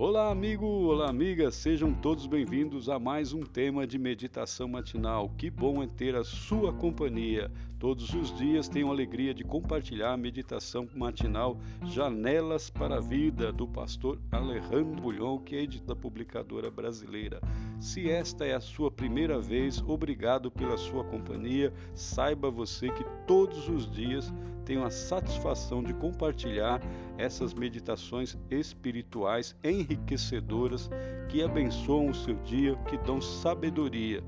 [0.00, 5.28] Olá, amigo, olá, amiga, sejam todos bem-vindos a mais um tema de meditação matinal.
[5.36, 7.50] Que bom é ter a sua companhia.
[7.78, 13.52] Todos os dias tenho a alegria de compartilhar a meditação matinal Janelas para a Vida,
[13.52, 17.40] do pastor Alejandro Bulhon, que é editor da publicadora brasileira.
[17.78, 21.72] Se esta é a sua primeira vez, obrigado pela sua companhia.
[21.94, 24.32] Saiba você que todos os dias
[24.64, 26.80] tenho a satisfação de compartilhar
[27.16, 30.90] essas meditações espirituais enriquecedoras
[31.28, 34.20] que abençoam o seu dia, que dão sabedoria.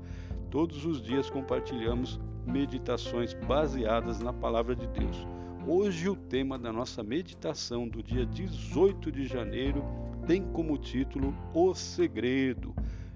[0.49, 2.17] Todos os dias compartilhamos
[2.51, 5.25] meditações baseadas na palavra de Deus.
[5.65, 9.83] Hoje o tema da nossa meditação do dia 18 de janeiro
[10.27, 12.75] tem como título O Segredo.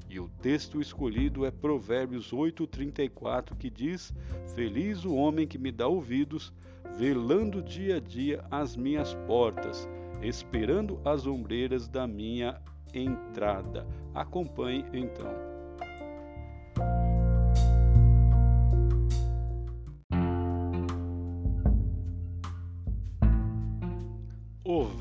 [0.10, 4.14] E o texto escolhido é Provérbios 8:34, que diz:
[4.56, 6.54] Feliz o homem que me dá ouvidos
[6.98, 9.90] velando dia a dia as minhas portas,
[10.22, 12.62] esperando as ombreiras da minha
[12.94, 13.86] entrada.
[14.14, 15.55] Acompanhe então.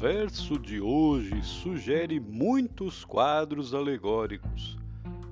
[0.05, 4.77] Verso de hoje sugere muitos quadros alegóricos.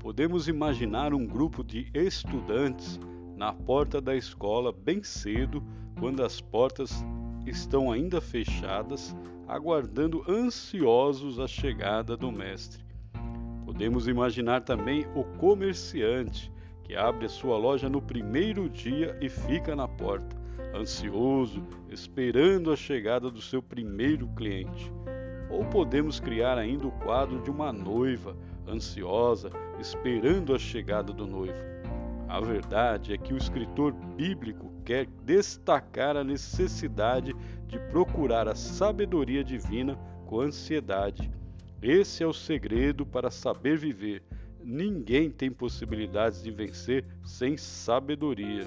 [0.00, 2.98] Podemos imaginar um grupo de estudantes
[3.36, 5.62] na porta da escola bem cedo
[6.00, 7.04] quando as portas
[7.46, 9.14] estão ainda fechadas,
[9.46, 12.82] aguardando ansiosos a chegada do Mestre.
[13.66, 16.50] Podemos imaginar também o comerciante
[16.82, 20.34] que abre a sua loja no primeiro dia e fica na porta,
[20.74, 24.92] ansioso, esperando a chegada do seu primeiro cliente.
[25.50, 31.72] Ou podemos criar ainda o quadro de uma noiva, ansiosa, esperando a chegada do noivo.
[32.28, 37.34] A verdade é que o escritor bíblico quer destacar a necessidade
[37.66, 41.30] de procurar a sabedoria divina com ansiedade.
[41.82, 44.22] Esse é o segredo para saber viver.
[44.64, 48.66] Ninguém tem possibilidades de vencer sem sabedoria.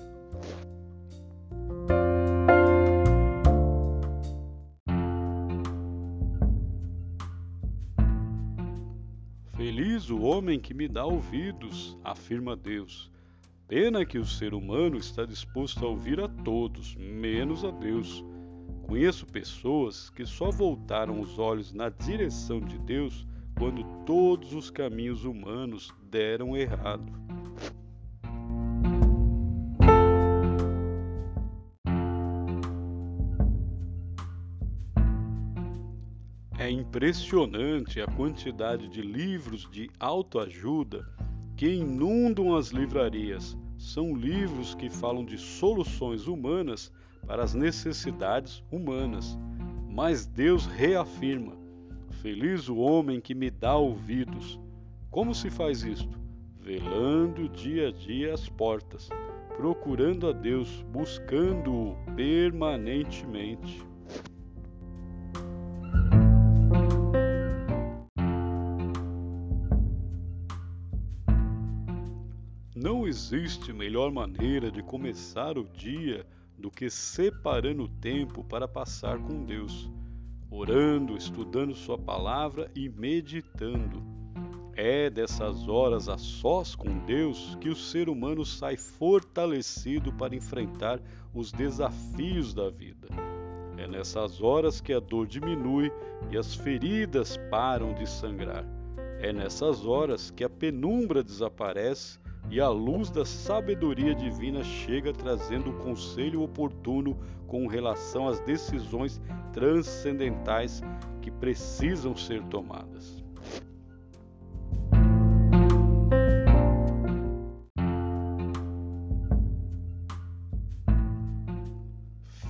[9.75, 13.11] Feliz o homem que me dá ouvidos, afirma Deus.
[13.67, 18.23] Pena que o ser humano está disposto a ouvir a todos, menos a Deus.
[18.83, 23.27] Conheço pessoas que só voltaram os olhos na direção de Deus
[23.59, 27.11] quando todos os caminhos humanos deram errado.
[36.65, 41.07] É impressionante a quantidade de livros de autoajuda
[41.55, 43.55] que inundam as livrarias.
[43.77, 46.91] São livros que falam de soluções humanas
[47.27, 49.37] para as necessidades humanas.
[49.91, 51.55] Mas Deus reafirma:
[52.19, 54.59] Feliz o homem que me dá ouvidos.
[55.11, 56.19] Como se faz isto?
[56.59, 59.07] Velando dia a dia as portas,
[59.55, 63.85] procurando a Deus, buscando-o permanentemente.
[72.75, 76.25] Não existe melhor maneira de começar o dia
[76.57, 79.89] do que separando tempo para passar com Deus,
[80.51, 84.03] orando, estudando Sua palavra e meditando.
[84.75, 90.99] É dessas horas a sós com Deus que o ser humano sai fortalecido para enfrentar
[91.33, 93.07] os desafios da vida.
[93.77, 95.89] É nessas horas que a dor diminui
[96.29, 98.65] e as feridas param de sangrar.
[99.21, 105.71] É nessas horas que a penumbra desaparece e a luz da sabedoria divina chega trazendo
[105.71, 107.17] o conselho oportuno
[107.47, 110.81] com relação às decisões transcendentais
[111.21, 113.23] que precisam ser tomadas.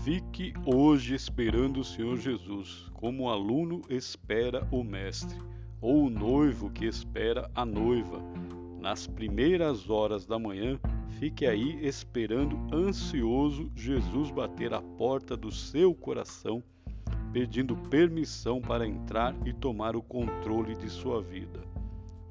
[0.04, 5.40] Fique hoje esperando o Senhor Jesus, como o aluno espera o Mestre,
[5.82, 8.22] ou o noivo que espera a noiva
[8.86, 10.80] nas primeiras horas da manhã,
[11.18, 16.62] fique aí esperando ansioso Jesus bater a porta do seu coração,
[17.34, 21.64] pedindo permissão para entrar e tomar o controle de sua vida.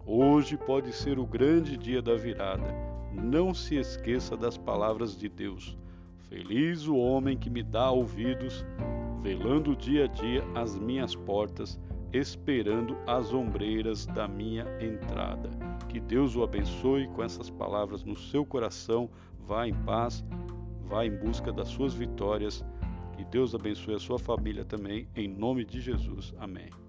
[0.06, 2.72] Hoje pode ser o grande dia da virada.
[3.12, 5.76] Não se esqueça das palavras de Deus.
[6.28, 8.64] Feliz o homem que me dá ouvidos,
[9.24, 11.80] velando dia a dia as minhas portas,
[12.14, 15.50] esperando as ombreiras da minha entrada.
[15.88, 19.11] Que Deus o abençoe com essas palavras no seu coração.
[19.40, 20.25] Vá em paz,
[20.82, 22.64] vá em busca das suas vitórias.
[23.16, 26.32] Que Deus abençoe a sua família também, em nome de Jesus.
[26.38, 26.83] Amém.